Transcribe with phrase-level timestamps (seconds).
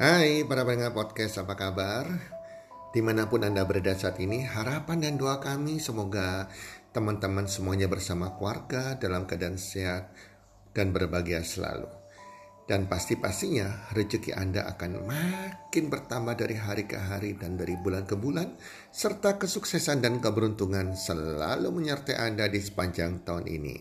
[0.00, 2.08] Hai para pendengar podcast, apa kabar?
[2.88, 6.48] Di mana pun Anda berada saat ini, harapan dan doa kami semoga
[6.96, 10.08] teman-teman semuanya bersama keluarga dalam keadaan sehat
[10.72, 11.84] dan berbahagia selalu.
[12.64, 18.16] Dan pasti-pastinya rezeki Anda akan makin bertambah dari hari ke hari dan dari bulan ke
[18.16, 18.56] bulan,
[18.88, 23.76] serta kesuksesan dan keberuntungan selalu menyertai Anda di sepanjang tahun ini.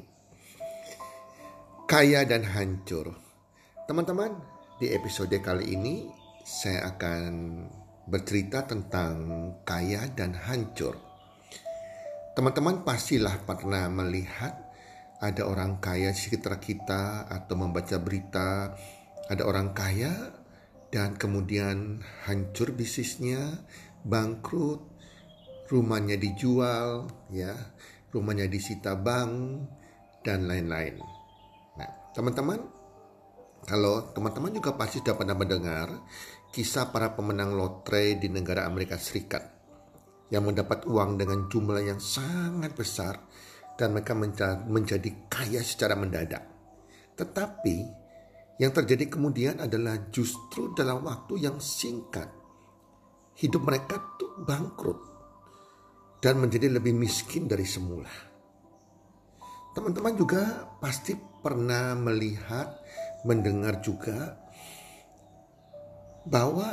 [1.87, 3.15] Kaya dan hancur.
[3.87, 6.07] Teman-teman, di episode kali ini
[6.49, 7.29] saya akan
[8.09, 9.13] bercerita tentang
[9.61, 10.97] kaya dan hancur.
[12.33, 14.57] Teman-teman pastilah pernah melihat
[15.21, 18.73] ada orang kaya di sekitar kita atau membaca berita
[19.29, 20.09] ada orang kaya
[20.89, 23.61] dan kemudian hancur bisnisnya,
[24.01, 24.81] bangkrut,
[25.69, 27.53] rumahnya dijual, ya,
[28.09, 29.69] rumahnya disita bank
[30.25, 30.97] dan lain-lain.
[31.77, 32.57] Nah, teman-teman,
[33.69, 35.93] kalau teman-teman juga pasti pernah mendengar
[36.49, 39.45] kisah para pemenang lotre di negara Amerika Serikat
[40.33, 43.21] yang mendapat uang dengan jumlah yang sangat besar
[43.77, 44.13] dan mereka
[44.67, 46.43] menjadi kaya secara mendadak.
[47.17, 47.77] Tetapi
[48.59, 52.27] yang terjadi kemudian adalah justru dalam waktu yang singkat
[53.39, 54.99] hidup mereka tuh bangkrut
[56.19, 58.11] dan menjadi lebih miskin dari semula.
[59.71, 62.83] Teman-teman juga pasti pernah melihat
[63.23, 64.48] mendengar juga
[66.29, 66.69] bahwa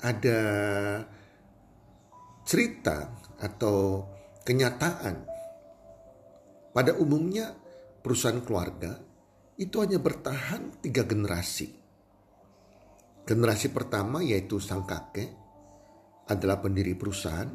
[0.00, 0.40] ada
[2.48, 4.08] cerita atau
[4.42, 5.16] kenyataan
[6.72, 7.52] pada umumnya
[8.00, 8.96] perusahaan keluarga
[9.60, 11.68] itu hanya bertahan tiga generasi.
[13.22, 15.30] Generasi pertama yaitu sang kakek
[16.26, 17.52] adalah pendiri perusahaan.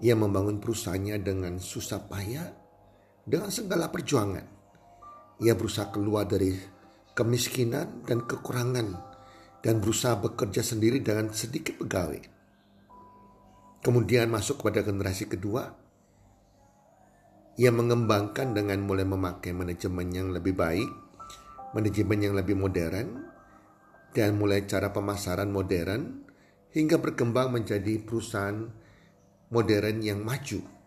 [0.00, 2.48] Ia membangun perusahaannya dengan susah payah
[3.26, 4.46] dengan segala perjuangan.
[5.44, 6.56] Ia berusaha keluar dari
[7.12, 9.09] kemiskinan dan kekurangan
[9.60, 12.20] dan berusaha bekerja sendiri dengan sedikit pegawai.
[13.80, 15.72] Kemudian masuk kepada generasi kedua,
[17.56, 20.88] ia mengembangkan dengan mulai memakai manajemen yang lebih baik,
[21.72, 23.24] manajemen yang lebih modern,
[24.12, 26.24] dan mulai cara pemasaran modern
[26.72, 28.68] hingga berkembang menjadi perusahaan
[29.48, 30.80] modern yang maju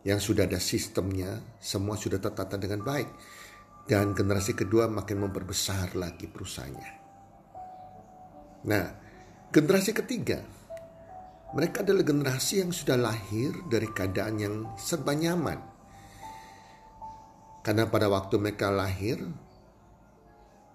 [0.00, 3.08] yang sudah ada sistemnya, semua sudah tertata dengan baik.
[3.84, 6.99] Dan generasi kedua makin memperbesar lagi perusahaannya.
[8.66, 8.84] Nah,
[9.48, 10.44] generasi ketiga,
[11.56, 15.60] mereka adalah generasi yang sudah lahir dari keadaan yang serba nyaman.
[17.60, 19.20] Karena pada waktu mereka lahir,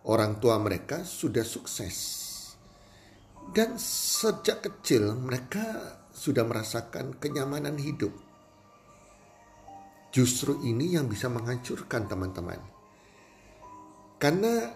[0.06, 2.23] orang tua mereka sudah sukses.
[3.46, 8.25] Dan sejak kecil mereka sudah merasakan kenyamanan hidup
[10.16, 12.56] Justru ini yang bisa menghancurkan teman-teman.
[14.16, 14.72] Karena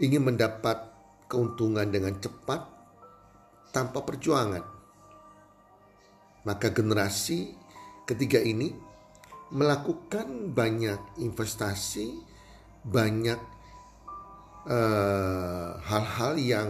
[0.00, 0.89] ingin mendapat
[1.30, 2.66] keuntungan dengan cepat
[3.70, 4.66] tanpa perjuangan.
[6.42, 7.54] Maka generasi
[8.02, 8.74] ketiga ini
[9.54, 12.18] melakukan banyak investasi,
[12.82, 13.40] banyak
[14.66, 16.68] eh, hal-hal uh, yang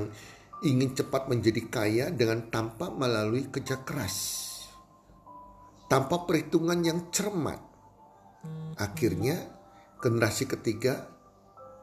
[0.61, 4.17] ingin cepat menjadi kaya dengan tanpa melalui kerja keras,
[5.89, 7.61] tanpa perhitungan yang cermat.
[8.81, 9.37] Akhirnya
[10.01, 11.09] generasi ketiga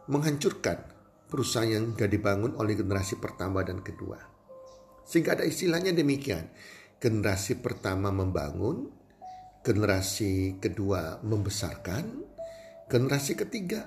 [0.09, 0.96] menghancurkan
[1.27, 4.17] perusahaan yang sudah dibangun oleh generasi pertama dan kedua.
[5.03, 6.51] Sehingga ada istilahnya demikian.
[6.97, 8.89] Generasi pertama membangun,
[9.61, 12.03] generasi kedua membesarkan,
[12.89, 13.85] generasi ketiga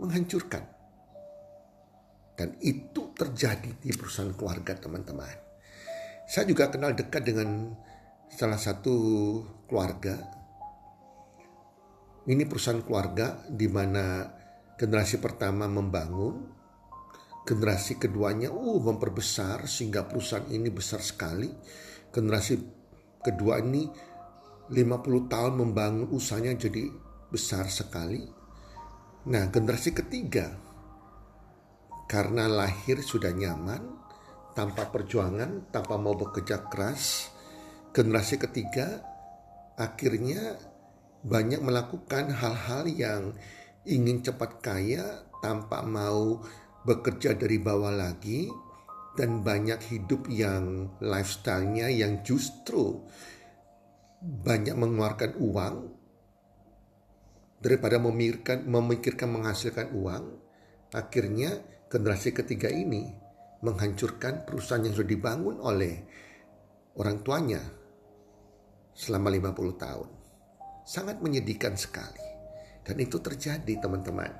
[0.00, 0.64] menghancurkan.
[2.36, 5.36] Dan itu terjadi di perusahaan keluarga teman-teman.
[6.26, 7.76] Saya juga kenal dekat dengan
[8.32, 8.96] salah satu
[9.68, 10.36] keluarga
[12.26, 14.26] ini perusahaan keluarga di mana
[14.74, 16.50] generasi pertama membangun,
[17.46, 21.46] generasi keduanya uh memperbesar sehingga perusahaan ini besar sekali.
[22.10, 22.54] Generasi
[23.22, 23.86] kedua ini
[24.66, 26.90] 50 tahun membangun usahanya jadi
[27.30, 28.26] besar sekali.
[29.30, 30.58] Nah, generasi ketiga
[32.10, 33.82] karena lahir sudah nyaman,
[34.54, 37.30] tanpa perjuangan, tanpa mau bekerja keras,
[37.94, 39.02] generasi ketiga
[39.76, 40.58] akhirnya
[41.26, 43.22] banyak melakukan hal-hal yang
[43.86, 46.42] ingin cepat kaya tanpa mau
[46.86, 48.46] bekerja dari bawah lagi
[49.18, 53.02] dan banyak hidup yang lifestyle-nya yang justru
[54.22, 55.76] banyak mengeluarkan uang
[57.58, 60.24] daripada memikirkan memikirkan menghasilkan uang
[60.94, 61.58] akhirnya
[61.90, 63.10] generasi ketiga ini
[63.66, 65.94] menghancurkan perusahaan yang sudah dibangun oleh
[66.94, 67.62] orang tuanya
[68.94, 70.08] selama 50 tahun
[70.86, 72.22] sangat menyedihkan sekali.
[72.86, 74.30] Dan itu terjadi teman-teman.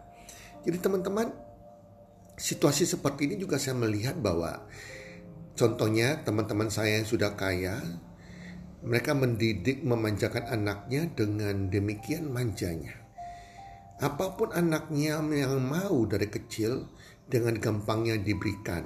[0.62, 1.26] Jadi teman-teman,
[2.36, 4.68] situasi seperti ini juga saya melihat bahwa
[5.56, 7.80] contohnya teman-teman saya yang sudah kaya,
[8.84, 12.94] mereka mendidik memanjakan anaknya dengan demikian manjanya.
[13.96, 16.92] Apa pun anaknya yang mau dari kecil
[17.26, 18.84] dengan gampangnya diberikan.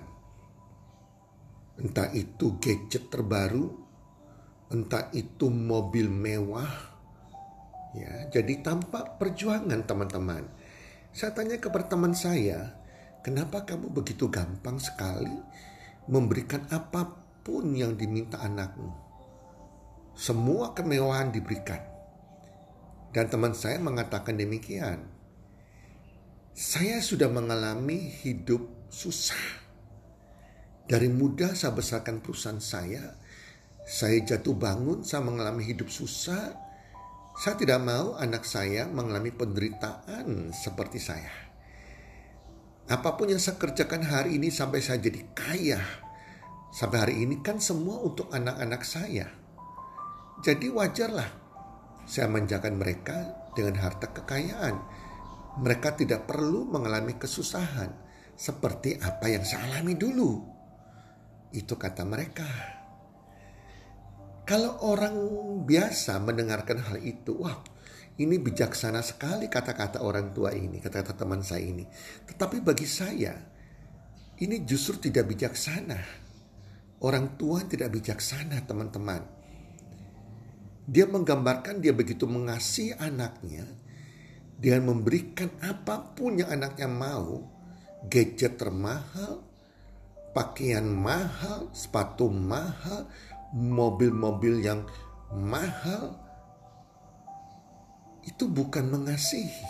[1.76, 3.66] Entah itu gadget terbaru,
[4.70, 6.70] entah itu mobil mewah.
[7.90, 10.46] Ya, jadi tanpa perjuangan teman-teman.
[11.10, 12.79] Saya tanya kepada teman saya,
[13.20, 15.36] Kenapa kamu begitu gampang sekali
[16.08, 17.04] memberikan apa
[17.44, 18.88] pun yang diminta anakmu?
[20.16, 21.84] Semua kemewahan diberikan.
[23.12, 25.04] Dan teman saya mengatakan demikian.
[26.56, 29.60] Saya sudah mengalami hidup susah.
[30.88, 33.20] Dari muda saya besarkan perusahaan saya.
[33.84, 36.56] Saya jatuh bangun, saya mengalami hidup susah.
[37.36, 41.49] Saya tidak mau anak saya mengalami penderitaan seperti saya.
[42.90, 45.78] Apa pun yang saya kerjakan hari ini sampai saya jadi kaya.
[46.74, 49.30] Sampai hari ini kan semua untuk anak-anak saya.
[50.42, 51.30] Jadi wajarlah
[52.02, 54.74] saya manjakan mereka dengan harta kekayaan.
[55.62, 57.94] Mereka tidak perlu mengalami kesusahan
[58.34, 60.32] seperti apa yang saya alami dulu.
[61.54, 62.50] Itu kata mereka.
[64.42, 65.14] Kalau orang
[65.62, 67.54] biasa mendengarkan hal itu, wah
[68.20, 71.88] ini bijaksana sekali kata-kata orang tua ini, kata-kata teman saya ini.
[72.28, 73.32] Tetapi bagi saya,
[74.44, 75.96] ini justru tidak bijaksana.
[77.00, 79.24] Orang tua tidak bijaksana, teman-teman.
[80.84, 83.64] Dia menggambarkan dia begitu mengasihi anaknya,
[84.60, 87.48] dengan memberikan apa pun yang anaknya mau,
[88.04, 89.40] gadget termahal,
[90.36, 93.08] pakaian mahal, sepatu mahal,
[93.56, 94.84] mobil-mobil yang
[95.32, 96.29] mahal,
[98.24, 99.68] itu bukan mengasihi.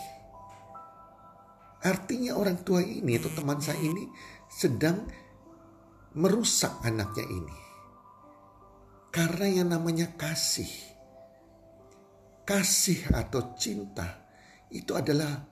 [1.80, 4.04] Artinya orang tua ini atau teman saya ini
[4.50, 5.08] sedang
[6.12, 7.58] merusak anaknya ini.
[9.10, 10.68] Karena yang namanya kasih.
[12.44, 14.26] Kasih atau cinta
[14.74, 15.46] itu adalah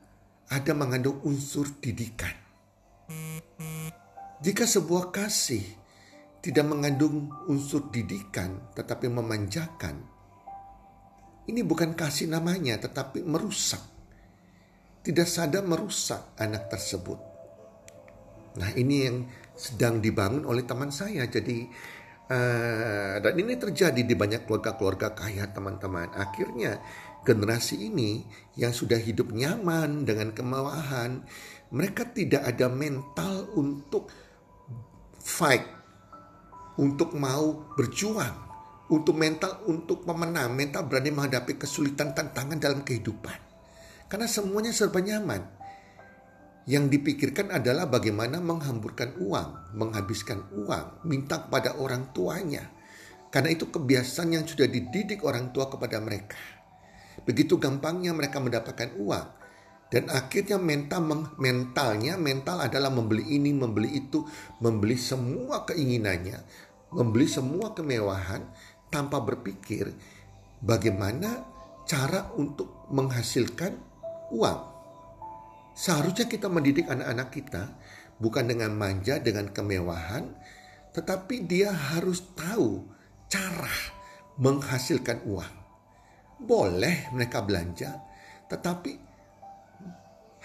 [0.51, 2.35] ada mengandung unsur didikan.
[4.39, 5.65] Jika sebuah kasih
[6.39, 10.18] tidak mengandung unsur didikan tetapi memanjakan,
[11.49, 13.81] ini bukan kasih namanya, tetapi merusak.
[15.01, 17.17] Tidak sadar merusak anak tersebut.
[18.61, 19.17] Nah ini yang
[19.57, 21.25] sedang dibangun oleh teman saya.
[21.25, 21.65] Jadi
[22.29, 26.13] uh, dan ini terjadi di banyak keluarga-keluarga kaya teman-teman.
[26.13, 26.85] Akhirnya
[27.25, 28.29] generasi ini
[28.61, 31.25] yang sudah hidup nyaman dengan kemewahan,
[31.73, 34.13] mereka tidak ada mental untuk
[35.25, 35.65] fight,
[36.77, 38.48] untuk mau berjuang
[38.89, 43.37] untuk mental untuk pemenang, mental berani menghadapi kesulitan tantangan dalam kehidupan.
[44.09, 45.45] Karena semuanya serba nyaman.
[46.69, 52.69] Yang dipikirkan adalah bagaimana menghamburkan uang, menghabiskan uang, minta kepada orang tuanya.
[53.29, 56.37] Karena itu kebiasaan yang sudah dididik orang tua kepada mereka.
[57.25, 59.27] Begitu gampangnya mereka mendapatkan uang.
[59.89, 61.01] Dan akhirnya mental
[61.41, 64.29] mentalnya mental adalah membeli ini, membeli itu,
[64.61, 66.45] membeli semua keinginannya,
[66.93, 68.45] membeli semua kemewahan
[68.89, 69.93] tanpa berpikir
[70.61, 71.45] bagaimana
[71.89, 73.73] cara untuk menghasilkan
[74.35, 74.61] uang.
[75.79, 77.63] Seharusnya kita mendidik anak-anak kita
[78.19, 80.35] bukan dengan manja, dengan kemewahan,
[80.93, 82.83] tetapi dia harus tahu
[83.31, 83.77] cara
[84.43, 85.55] menghasilkan uang.
[86.43, 87.99] Boleh mereka belanja,
[88.51, 88.93] tetapi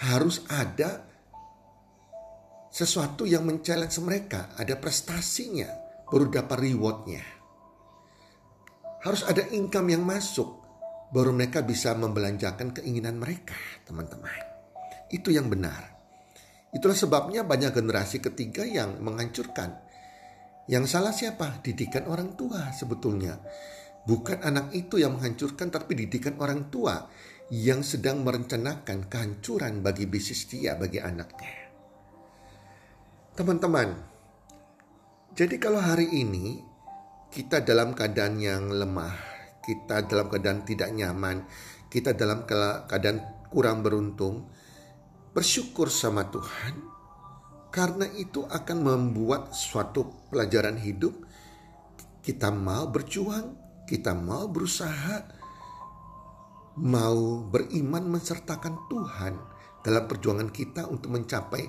[0.05, 1.05] harus ada
[2.73, 5.69] sesuatu yang men-challenge mereka, ada prestasinya,
[6.09, 7.42] baru dapat rewardnya.
[9.03, 10.63] Harus ada income yang masuk.
[11.13, 14.33] Baru mereka bisa membelanjakan keinginan mereka, teman-teman.
[15.12, 15.93] Itu yang benar.
[16.74, 19.77] Itulah sebabnya banyak generasi ketiga yang menghancurkan.
[20.65, 21.62] Yang salah siapa?
[21.62, 23.38] Didikan orang tua sebetulnya.
[24.07, 27.05] Bukan anak itu yang menghancurkan, tapi didikan orang tua
[27.53, 31.53] yang sedang merencanakan kehancuran bagi bisnis dia, bagi anaknya.
[33.38, 33.89] Teman-teman,
[35.38, 36.72] jadi kalau hari ini
[37.33, 39.17] kita dalam keadaan yang lemah,
[39.65, 41.49] kita dalam keadaan tidak nyaman,
[41.89, 44.53] kita dalam keadaan kurang beruntung,
[45.33, 46.93] bersyukur sama Tuhan
[47.73, 51.25] karena itu akan membuat suatu pelajaran hidup.
[52.21, 53.57] Kita mau berjuang,
[53.89, 55.25] kita mau berusaha,
[56.85, 59.33] mau beriman mensertakan Tuhan
[59.81, 61.65] dalam perjuangan kita untuk mencapai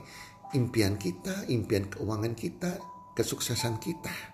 [0.53, 2.79] impian kita, impian keuangan kita,
[3.17, 4.34] kesuksesan kita.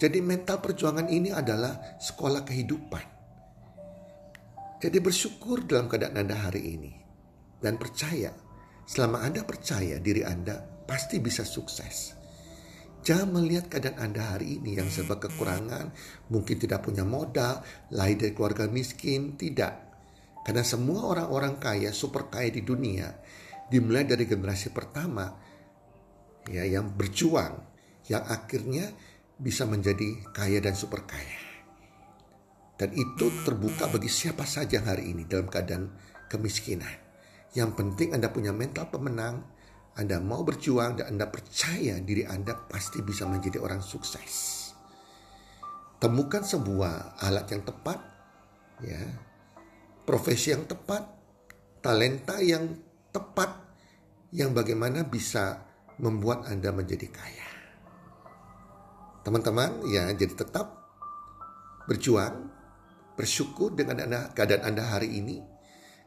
[0.00, 3.04] Jadi mental perjuangan ini adalah sekolah kehidupan.
[4.80, 6.92] Jadi bersyukur dalam keadaan Anda hari ini.
[7.60, 8.32] Dan percaya
[8.88, 10.56] selama Anda percaya diri Anda
[10.88, 12.16] pasti bisa sukses.
[13.04, 15.92] Jangan melihat keadaan Anda hari ini yang serba kekurangan,
[16.32, 17.60] mungkin tidak punya modal,
[17.92, 19.88] lahir dari keluarga miskin, tidak.
[20.44, 23.08] Karena semua orang-orang kaya, super kaya di dunia,
[23.68, 25.28] dimulai dari generasi pertama,
[26.48, 27.56] ya yang berjuang,
[28.08, 28.92] yang akhirnya
[29.40, 31.40] bisa menjadi kaya dan super kaya.
[32.76, 35.92] Dan itu terbuka bagi siapa saja hari ini dalam keadaan
[36.28, 36.92] kemiskinan.
[37.56, 39.44] Yang penting Anda punya mental pemenang,
[39.96, 44.60] Anda mau berjuang dan Anda percaya diri Anda pasti bisa menjadi orang sukses.
[46.00, 47.98] Temukan sebuah alat yang tepat,
[48.80, 49.02] ya,
[50.08, 51.04] profesi yang tepat,
[51.84, 52.80] talenta yang
[53.12, 53.60] tepat,
[54.32, 55.68] yang bagaimana bisa
[56.00, 57.49] membuat Anda menjadi kaya.
[59.20, 60.80] Teman-teman, ya, jadi tetap
[61.84, 62.48] berjuang,
[63.18, 65.44] bersyukur dengan anda, keadaan Anda hari ini,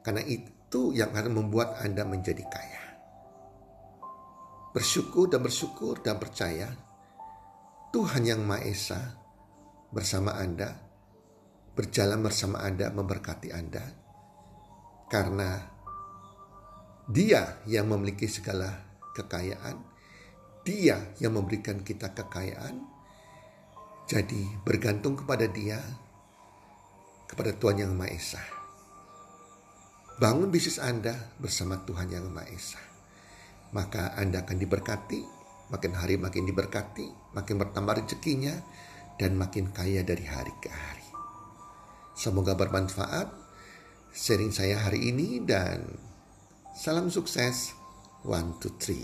[0.02, 2.84] karena itu yang akan membuat Anda menjadi kaya.
[4.74, 6.74] Bersyukur dan bersyukur dan percaya
[7.94, 9.02] Tuhan yang Maha Esa
[9.94, 10.74] bersama Anda,
[11.78, 13.86] berjalan bersama Anda, memberkati Anda.
[15.06, 15.62] Karena
[17.06, 18.74] dia yang memiliki segala
[19.14, 19.78] kekayaan,
[20.66, 22.93] dia yang memberikan kita kekayaan.
[24.04, 25.80] Jadi bergantung kepada dia,
[27.28, 28.44] kepada Tuhan yang Maha Esa.
[30.20, 32.82] Bangun bisnis Anda bersama Tuhan Yang Maha Esa.
[33.74, 35.20] Maka Anda akan diberkati,
[35.74, 38.54] makin hari makin diberkati, makin bertambah rezekinya,
[39.18, 41.10] dan makin kaya dari hari ke hari.
[42.14, 43.34] Semoga bermanfaat
[44.14, 45.90] sharing saya hari ini dan
[46.78, 47.74] salam sukses.
[48.24, 49.04] One, two, three.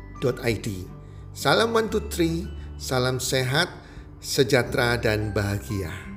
[1.33, 2.45] Salam one two three.
[2.77, 3.69] Salam sehat,
[4.21, 6.10] sejahtera, dan bahagia.